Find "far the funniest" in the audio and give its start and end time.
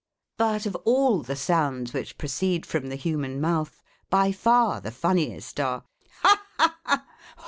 4.31-5.59